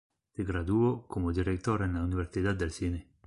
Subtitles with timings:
[0.35, 3.07] Se graduó como director en la Universidad del Cine.